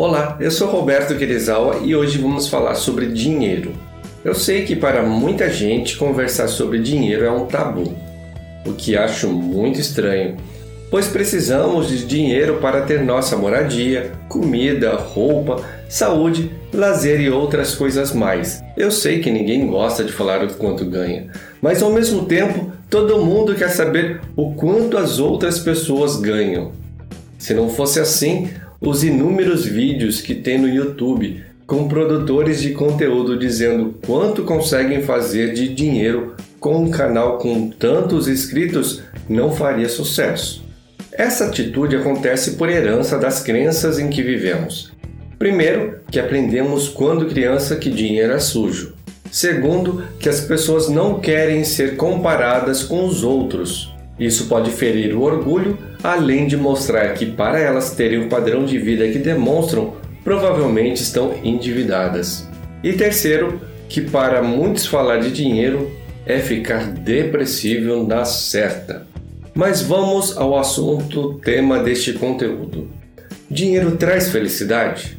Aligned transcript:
Olá, 0.00 0.36
eu 0.38 0.48
sou 0.48 0.68
Roberto 0.68 1.16
Querezawa 1.16 1.80
e 1.82 1.96
hoje 1.96 2.18
vamos 2.18 2.46
falar 2.46 2.76
sobre 2.76 3.06
dinheiro. 3.06 3.72
Eu 4.24 4.32
sei 4.32 4.64
que 4.64 4.76
para 4.76 5.02
muita 5.02 5.50
gente 5.50 5.96
conversar 5.96 6.46
sobre 6.46 6.78
dinheiro 6.78 7.24
é 7.24 7.30
um 7.32 7.46
tabu, 7.46 7.96
o 8.64 8.74
que 8.74 8.96
acho 8.96 9.28
muito 9.28 9.80
estranho, 9.80 10.36
pois 10.88 11.08
precisamos 11.08 11.88
de 11.88 12.06
dinheiro 12.06 12.58
para 12.58 12.82
ter 12.82 13.02
nossa 13.02 13.36
moradia, 13.36 14.12
comida, 14.28 14.94
roupa, 14.94 15.64
saúde, 15.88 16.48
lazer 16.72 17.20
e 17.20 17.28
outras 17.28 17.74
coisas 17.74 18.12
mais. 18.12 18.62
Eu 18.76 18.92
sei 18.92 19.18
que 19.18 19.32
ninguém 19.32 19.66
gosta 19.66 20.04
de 20.04 20.12
falar 20.12 20.44
o 20.44 20.54
quanto 20.54 20.84
ganha, 20.84 21.28
mas 21.60 21.82
ao 21.82 21.90
mesmo 21.90 22.24
tempo 22.24 22.70
todo 22.88 23.24
mundo 23.24 23.52
quer 23.56 23.70
saber 23.70 24.20
o 24.36 24.54
quanto 24.54 24.96
as 24.96 25.18
outras 25.18 25.58
pessoas 25.58 26.20
ganham. 26.20 26.70
Se 27.36 27.52
não 27.52 27.68
fosse 27.68 27.98
assim, 27.98 28.48
os 28.80 29.02
inúmeros 29.02 29.64
vídeos 29.64 30.20
que 30.20 30.34
tem 30.34 30.58
no 30.58 30.68
YouTube 30.68 31.42
com 31.66 31.88
produtores 31.88 32.62
de 32.62 32.70
conteúdo 32.70 33.38
dizendo 33.38 33.94
quanto 34.06 34.44
conseguem 34.44 35.02
fazer 35.02 35.52
de 35.52 35.68
dinheiro 35.68 36.34
com 36.60 36.84
um 36.84 36.90
canal 36.90 37.38
com 37.38 37.68
tantos 37.68 38.28
inscritos 38.28 39.02
não 39.28 39.52
faria 39.52 39.88
sucesso. 39.88 40.64
Essa 41.12 41.46
atitude 41.46 41.96
acontece 41.96 42.52
por 42.52 42.68
herança 42.68 43.18
das 43.18 43.42
crenças 43.42 43.98
em 43.98 44.08
que 44.08 44.22
vivemos. 44.22 44.92
Primeiro, 45.38 45.98
que 46.10 46.20
aprendemos 46.20 46.88
quando 46.88 47.26
criança 47.26 47.76
que 47.76 47.90
dinheiro 47.90 48.32
é 48.32 48.38
sujo. 48.38 48.94
Segundo, 49.30 50.04
que 50.18 50.28
as 50.28 50.40
pessoas 50.40 50.88
não 50.88 51.20
querem 51.20 51.64
ser 51.64 51.96
comparadas 51.96 52.82
com 52.82 53.04
os 53.04 53.22
outros. 53.22 53.92
Isso 54.18 54.46
pode 54.46 54.70
ferir 54.70 55.14
o 55.14 55.22
orgulho, 55.22 55.78
além 56.02 56.46
de 56.46 56.56
mostrar 56.56 57.14
que, 57.14 57.26
para 57.26 57.60
elas 57.60 57.94
terem 57.94 58.18
um 58.18 58.28
padrão 58.28 58.64
de 58.64 58.78
vida 58.78 59.08
que 59.08 59.18
demonstram, 59.18 59.94
provavelmente 60.24 61.02
estão 61.02 61.34
endividadas. 61.42 62.48
E 62.82 62.92
terceiro, 62.92 63.60
que 63.88 64.00
para 64.00 64.42
muitos 64.42 64.86
falar 64.86 65.18
de 65.18 65.30
dinheiro 65.30 65.90
é 66.26 66.38
ficar 66.38 66.84
depressivo 66.86 68.06
na 68.06 68.24
certa. 68.24 69.06
Mas 69.54 69.80
vamos 69.80 70.36
ao 70.36 70.58
assunto 70.58 71.34
tema 71.42 71.78
deste 71.78 72.12
conteúdo. 72.12 72.88
Dinheiro 73.50 73.96
traz 73.96 74.28
felicidade? 74.30 75.18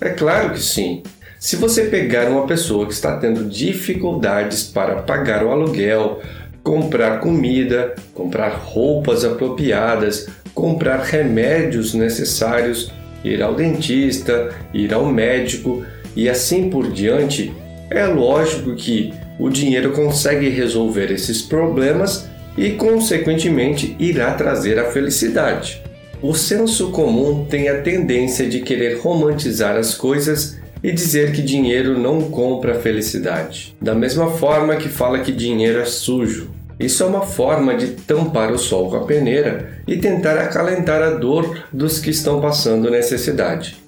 É 0.00 0.08
claro 0.08 0.52
que 0.52 0.60
sim. 0.60 1.02
Se 1.38 1.56
você 1.56 1.84
pegar 1.84 2.28
uma 2.28 2.46
pessoa 2.46 2.86
que 2.86 2.92
está 2.92 3.18
tendo 3.18 3.44
dificuldades 3.44 4.64
para 4.64 5.02
pagar 5.02 5.44
o 5.44 5.50
aluguel, 5.50 6.20
comprar 6.66 7.20
comida, 7.20 7.94
comprar 8.12 8.48
roupas 8.48 9.24
apropriadas, 9.24 10.26
comprar 10.52 10.98
remédios 10.98 11.94
necessários, 11.94 12.90
ir 13.22 13.40
ao 13.40 13.54
dentista, 13.54 14.52
ir 14.74 14.92
ao 14.92 15.06
médico 15.06 15.84
e 16.16 16.28
assim 16.28 16.68
por 16.68 16.90
diante, 16.90 17.54
é 17.88 18.04
lógico 18.06 18.74
que 18.74 19.14
o 19.38 19.48
dinheiro 19.48 19.92
consegue 19.92 20.48
resolver 20.48 21.12
esses 21.12 21.40
problemas 21.40 22.28
e, 22.58 22.72
consequentemente, 22.72 23.94
irá 24.00 24.32
trazer 24.32 24.76
a 24.80 24.90
felicidade. 24.90 25.80
O 26.20 26.34
senso 26.34 26.90
comum 26.90 27.44
tem 27.44 27.68
a 27.68 27.80
tendência 27.80 28.48
de 28.48 28.58
querer 28.58 28.98
romantizar 28.98 29.76
as 29.76 29.94
coisas 29.94 30.58
e 30.82 30.90
dizer 30.90 31.30
que 31.30 31.42
dinheiro 31.42 31.96
não 31.96 32.22
compra 32.22 32.74
felicidade. 32.74 33.76
Da 33.80 33.94
mesma 33.94 34.32
forma 34.32 34.74
que 34.74 34.88
fala 34.88 35.20
que 35.20 35.30
dinheiro 35.30 35.78
é 35.78 35.84
sujo. 35.84 36.55
Isso 36.78 37.02
é 37.02 37.06
uma 37.06 37.22
forma 37.22 37.74
de 37.74 37.88
tampar 37.88 38.52
o 38.52 38.58
sol 38.58 38.90
com 38.90 38.96
a 38.96 39.04
peneira 39.04 39.80
e 39.86 39.96
tentar 39.96 40.38
acalentar 40.38 41.02
a 41.02 41.10
dor 41.10 41.64
dos 41.72 41.98
que 41.98 42.10
estão 42.10 42.40
passando 42.40 42.90
necessidade. 42.90 43.82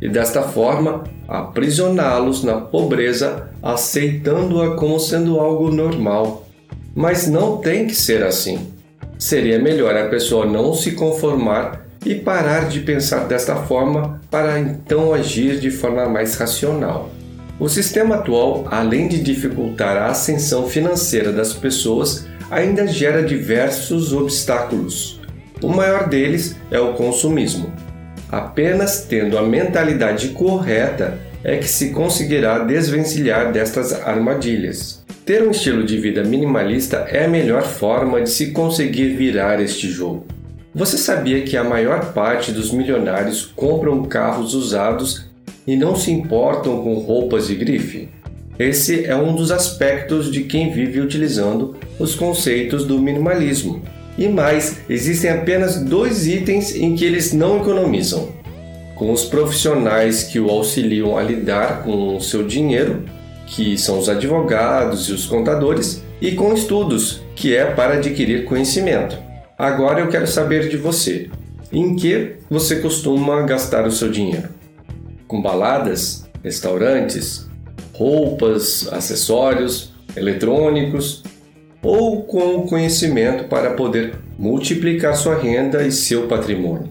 E 0.00 0.08
desta 0.08 0.42
forma, 0.42 1.02
aprisioná-los 1.26 2.44
na 2.44 2.60
pobreza, 2.60 3.48
aceitando-a 3.60 4.76
como 4.76 5.00
sendo 5.00 5.40
algo 5.40 5.70
normal. 5.70 6.46
Mas 6.94 7.26
não 7.26 7.56
tem 7.56 7.86
que 7.86 7.94
ser 7.94 8.22
assim. 8.22 8.68
Seria 9.18 9.58
melhor 9.58 9.96
a 9.96 10.08
pessoa 10.08 10.46
não 10.46 10.72
se 10.72 10.92
conformar 10.92 11.84
e 12.06 12.14
parar 12.14 12.68
de 12.68 12.80
pensar 12.80 13.26
desta 13.26 13.56
forma 13.56 14.20
para 14.30 14.60
então 14.60 15.12
agir 15.12 15.58
de 15.58 15.70
forma 15.70 16.08
mais 16.08 16.36
racional. 16.36 17.10
O 17.60 17.68
sistema 17.68 18.16
atual, 18.16 18.68
além 18.70 19.08
de 19.08 19.20
dificultar 19.20 19.96
a 19.96 20.06
ascensão 20.06 20.68
financeira 20.68 21.32
das 21.32 21.52
pessoas, 21.52 22.24
ainda 22.48 22.86
gera 22.86 23.20
diversos 23.20 24.12
obstáculos. 24.12 25.20
O 25.60 25.68
maior 25.68 26.08
deles 26.08 26.54
é 26.70 26.78
o 26.78 26.92
consumismo. 26.92 27.72
Apenas 28.30 29.06
tendo 29.08 29.36
a 29.36 29.42
mentalidade 29.42 30.28
correta 30.28 31.18
é 31.42 31.56
que 31.56 31.66
se 31.66 31.90
conseguirá 31.90 32.60
desvencilhar 32.60 33.50
destas 33.50 33.92
armadilhas. 33.92 35.04
Ter 35.24 35.42
um 35.42 35.50
estilo 35.50 35.84
de 35.84 35.98
vida 35.98 36.22
minimalista 36.22 37.08
é 37.10 37.24
a 37.24 37.28
melhor 37.28 37.62
forma 37.62 38.20
de 38.20 38.30
se 38.30 38.52
conseguir 38.52 39.16
virar 39.16 39.60
este 39.60 39.88
jogo. 39.88 40.26
Você 40.72 40.96
sabia 40.96 41.42
que 41.42 41.56
a 41.56 41.64
maior 41.64 42.12
parte 42.12 42.52
dos 42.52 42.70
milionários 42.70 43.44
compram 43.56 44.04
carros 44.04 44.54
usados 44.54 45.27
e 45.68 45.76
não 45.76 45.94
se 45.94 46.10
importam 46.10 46.82
com 46.82 46.94
roupas 46.94 47.48
de 47.48 47.54
grife? 47.54 48.08
Esse 48.58 49.04
é 49.04 49.14
um 49.14 49.34
dos 49.34 49.52
aspectos 49.52 50.32
de 50.32 50.44
quem 50.44 50.72
vive 50.72 50.98
utilizando 50.98 51.76
os 51.98 52.14
conceitos 52.14 52.86
do 52.86 52.98
minimalismo. 52.98 53.82
E 54.16 54.26
mais, 54.28 54.78
existem 54.88 55.30
apenas 55.30 55.84
dois 55.84 56.26
itens 56.26 56.74
em 56.74 56.96
que 56.96 57.04
eles 57.04 57.34
não 57.34 57.58
economizam: 57.58 58.30
com 58.94 59.12
os 59.12 59.26
profissionais 59.26 60.22
que 60.24 60.40
o 60.40 60.48
auxiliam 60.48 61.18
a 61.18 61.22
lidar 61.22 61.82
com 61.84 62.16
o 62.16 62.20
seu 62.20 62.46
dinheiro, 62.46 63.04
que 63.46 63.76
são 63.76 63.98
os 63.98 64.08
advogados 64.08 65.10
e 65.10 65.12
os 65.12 65.26
contadores, 65.26 66.02
e 66.18 66.32
com 66.32 66.54
estudos, 66.54 67.20
que 67.36 67.54
é 67.54 67.66
para 67.66 67.94
adquirir 67.94 68.46
conhecimento. 68.46 69.18
Agora 69.56 70.00
eu 70.00 70.08
quero 70.08 70.26
saber 70.26 70.70
de 70.70 70.78
você: 70.78 71.28
em 71.70 71.94
que 71.94 72.36
você 72.48 72.76
costuma 72.76 73.42
gastar 73.42 73.86
o 73.86 73.92
seu 73.92 74.10
dinheiro? 74.10 74.57
Com 75.28 75.40
baladas, 75.40 76.28
restaurantes, 76.42 77.48
roupas, 77.92 78.88
acessórios, 78.92 79.92
eletrônicos 80.16 81.22
ou 81.82 82.22
com 82.22 82.56
o 82.56 82.66
conhecimento 82.66 83.44
para 83.44 83.70
poder 83.70 84.16
multiplicar 84.38 85.14
sua 85.14 85.36
renda 85.36 85.86
e 85.86 85.92
seu 85.92 86.26
patrimônio. 86.26 86.88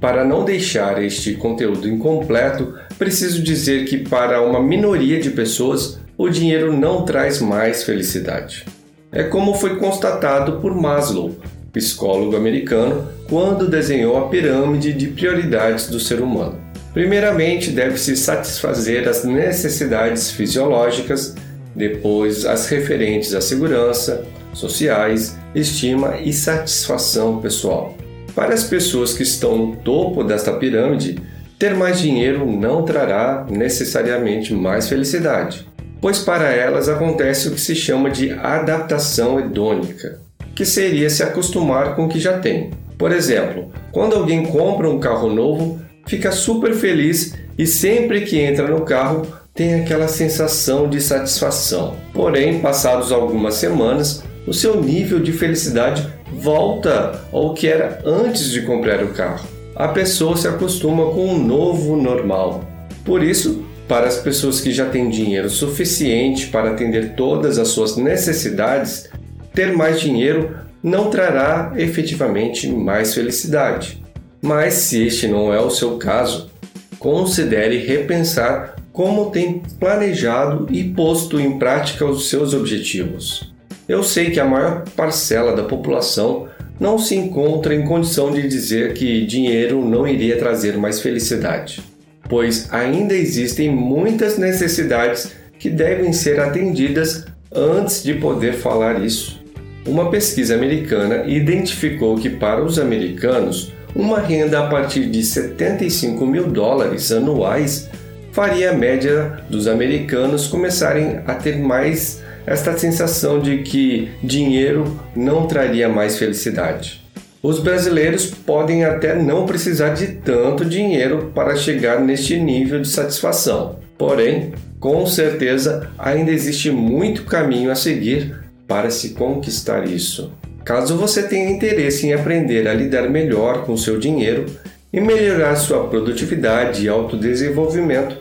Para 0.00 0.24
não 0.24 0.44
deixar 0.44 1.02
este 1.02 1.34
conteúdo 1.34 1.88
incompleto, 1.88 2.74
preciso 2.98 3.42
dizer 3.42 3.84
que 3.84 3.98
para 3.98 4.42
uma 4.42 4.62
minoria 4.62 5.20
de 5.20 5.30
pessoas 5.30 5.98
o 6.16 6.28
dinheiro 6.28 6.72
não 6.72 7.04
traz 7.04 7.40
mais 7.40 7.82
felicidade. 7.84 8.64
É 9.10 9.22
como 9.22 9.54
foi 9.54 9.76
constatado 9.76 10.60
por 10.60 10.74
Maslow, 10.74 11.34
psicólogo 11.72 12.36
americano, 12.36 13.08
quando 13.28 13.68
desenhou 13.68 14.18
a 14.18 14.28
pirâmide 14.28 14.92
de 14.92 15.08
prioridades 15.08 15.88
do 15.88 15.98
ser 15.98 16.20
humano. 16.20 16.67
Primeiramente, 16.98 17.70
deve-se 17.70 18.16
satisfazer 18.16 19.08
as 19.08 19.22
necessidades 19.22 20.32
fisiológicas, 20.32 21.32
depois 21.72 22.44
as 22.44 22.66
referentes 22.66 23.32
à 23.36 23.40
segurança, 23.40 24.26
sociais, 24.52 25.38
estima 25.54 26.16
e 26.16 26.32
satisfação 26.32 27.40
pessoal. 27.40 27.96
Para 28.34 28.52
as 28.52 28.64
pessoas 28.64 29.14
que 29.14 29.22
estão 29.22 29.56
no 29.56 29.76
topo 29.76 30.24
desta 30.24 30.52
pirâmide, 30.54 31.20
ter 31.56 31.72
mais 31.72 32.00
dinheiro 32.00 32.44
não 32.44 32.84
trará 32.84 33.46
necessariamente 33.48 34.52
mais 34.52 34.88
felicidade, 34.88 35.68
pois 36.00 36.18
para 36.18 36.50
elas 36.52 36.88
acontece 36.88 37.46
o 37.46 37.52
que 37.52 37.60
se 37.60 37.76
chama 37.76 38.10
de 38.10 38.32
adaptação 38.32 39.38
hedônica, 39.38 40.18
que 40.52 40.64
seria 40.64 41.08
se 41.08 41.22
acostumar 41.22 41.94
com 41.94 42.06
o 42.06 42.08
que 42.08 42.18
já 42.18 42.40
tem. 42.40 42.70
Por 42.98 43.12
exemplo, 43.12 43.70
quando 43.92 44.16
alguém 44.16 44.44
compra 44.44 44.90
um 44.90 44.98
carro 44.98 45.32
novo, 45.32 45.80
fica 46.08 46.32
super 46.32 46.74
feliz 46.74 47.34
e 47.56 47.66
sempre 47.66 48.22
que 48.22 48.40
entra 48.40 48.66
no 48.66 48.80
carro 48.80 49.26
tem 49.54 49.74
aquela 49.74 50.08
sensação 50.08 50.88
de 50.88 51.00
satisfação. 51.00 51.96
Porém, 52.12 52.60
passados 52.60 53.12
algumas 53.12 53.54
semanas, 53.54 54.24
o 54.46 54.54
seu 54.54 54.80
nível 54.80 55.20
de 55.20 55.32
felicidade 55.32 56.08
volta 56.32 57.20
ao 57.32 57.54
que 57.54 57.66
era 57.66 58.00
antes 58.04 58.50
de 58.50 58.62
comprar 58.62 59.02
o 59.02 59.08
carro. 59.08 59.46
A 59.74 59.88
pessoa 59.88 60.36
se 60.36 60.48
acostuma 60.48 61.10
com 61.10 61.26
um 61.26 61.44
novo 61.44 61.96
normal. 61.96 62.64
Por 63.04 63.22
isso, 63.22 63.64
para 63.86 64.06
as 64.06 64.18
pessoas 64.18 64.60
que 64.60 64.70
já 64.70 64.86
têm 64.86 65.08
dinheiro 65.08 65.50
suficiente 65.50 66.48
para 66.48 66.70
atender 66.70 67.14
todas 67.14 67.58
as 67.58 67.68
suas 67.68 67.96
necessidades, 67.96 69.08
ter 69.54 69.76
mais 69.76 70.00
dinheiro 70.00 70.56
não 70.82 71.10
trará 71.10 71.72
efetivamente 71.76 72.68
mais 72.68 73.14
felicidade. 73.14 73.97
Mas 74.40 74.74
se 74.74 75.06
este 75.06 75.26
não 75.26 75.52
é 75.52 75.60
o 75.60 75.70
seu 75.70 75.96
caso, 75.96 76.50
considere 76.98 77.78
repensar 77.78 78.76
como 78.92 79.30
tem 79.30 79.62
planejado 79.78 80.66
e 80.70 80.82
posto 80.84 81.38
em 81.38 81.58
prática 81.58 82.04
os 82.04 82.28
seus 82.28 82.54
objetivos. 82.54 83.52
Eu 83.88 84.02
sei 84.02 84.30
que 84.30 84.40
a 84.40 84.44
maior 84.44 84.84
parcela 84.96 85.54
da 85.54 85.62
população 85.62 86.48
não 86.78 86.98
se 86.98 87.14
encontra 87.14 87.74
em 87.74 87.84
condição 87.84 88.32
de 88.32 88.46
dizer 88.46 88.94
que 88.94 89.24
dinheiro 89.26 89.84
não 89.84 90.06
iria 90.06 90.38
trazer 90.38 90.76
mais 90.76 91.00
felicidade. 91.00 91.80
pois 92.28 92.68
ainda 92.70 93.14
existem 93.14 93.70
muitas 93.70 94.36
necessidades 94.36 95.32
que 95.58 95.70
devem 95.70 96.12
ser 96.12 96.38
atendidas 96.38 97.24
antes 97.50 98.02
de 98.02 98.14
poder 98.14 98.52
falar 98.52 99.02
isso. 99.02 99.42
Uma 99.86 100.10
pesquisa 100.10 100.54
americana 100.54 101.24
identificou 101.26 102.16
que 102.16 102.28
para 102.28 102.62
os 102.62 102.78
americanos, 102.78 103.72
uma 103.94 104.20
renda 104.20 104.60
a 104.60 104.66
partir 104.66 105.06
de 105.06 105.22
75 105.22 106.24
mil 106.26 106.46
dólares 106.48 107.10
anuais 107.10 107.88
faria 108.32 108.70
a 108.70 108.74
média 108.74 109.40
dos 109.48 109.66
americanos 109.66 110.46
começarem 110.46 111.20
a 111.26 111.34
ter 111.34 111.58
mais 111.58 112.22
esta 112.46 112.76
sensação 112.78 113.40
de 113.40 113.58
que 113.58 114.10
dinheiro 114.22 114.98
não 115.14 115.46
traria 115.46 115.88
mais 115.88 116.18
felicidade. 116.18 117.02
Os 117.42 117.60
brasileiros 117.60 118.26
podem 118.26 118.84
até 118.84 119.14
não 119.14 119.46
precisar 119.46 119.90
de 119.90 120.08
tanto 120.08 120.64
dinheiro 120.64 121.30
para 121.34 121.56
chegar 121.56 122.00
neste 122.00 122.38
nível 122.38 122.80
de 122.80 122.88
satisfação, 122.88 123.78
porém, 123.96 124.52
com 124.80 125.06
certeza 125.06 125.88
ainda 125.98 126.30
existe 126.30 126.70
muito 126.70 127.24
caminho 127.24 127.70
a 127.70 127.74
seguir 127.74 128.34
para 128.66 128.90
se 128.90 129.10
conquistar 129.10 129.86
isso. 129.86 130.32
Caso 130.68 130.98
você 130.98 131.22
tenha 131.22 131.50
interesse 131.50 132.06
em 132.06 132.12
aprender 132.12 132.68
a 132.68 132.74
lidar 132.74 133.08
melhor 133.08 133.64
com 133.64 133.74
seu 133.74 133.98
dinheiro 133.98 134.44
e 134.92 135.00
melhorar 135.00 135.56
sua 135.56 135.84
produtividade 135.84 136.84
e 136.84 136.88
autodesenvolvimento, 136.90 138.18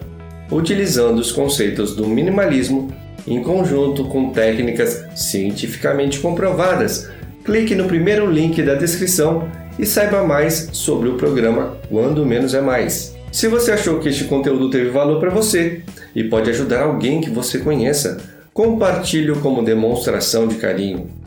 utilizando 0.50 1.20
os 1.20 1.30
conceitos 1.30 1.94
do 1.94 2.08
minimalismo 2.08 2.88
em 3.28 3.44
conjunto 3.44 4.06
com 4.06 4.30
técnicas 4.30 5.04
cientificamente 5.14 6.20
comprovadas 6.20 7.10
clique 7.44 7.76
no 7.76 7.84
primeiro 7.84 8.32
link 8.32 8.64
da 8.64 8.76
descrição 8.76 9.52
e 9.78 9.86
saiba 9.86 10.24
mais 10.24 10.70
sobre 10.72 11.10
o 11.10 11.18
programa 11.18 11.78
Quando 11.90 12.26
Menos 12.26 12.54
é 12.54 12.62
Mais. 12.62 13.14
Se 13.30 13.50
você 13.50 13.74
achou 13.74 14.00
que 14.00 14.08
este 14.08 14.24
conteúdo 14.24 14.70
teve 14.70 14.90
valor 14.90 15.20
para 15.20 15.32
você 15.32 15.82
e 16.16 16.24
pode 16.24 16.50
ajudar 16.50 16.84
alguém 16.84 17.20
que 17.20 17.30
você 17.30 17.60
conheça, 17.60 18.22
compartilhe 18.54 19.36
como 19.36 19.66
demonstração 19.66 20.48
de 20.48 20.56
carinho. 20.56 21.27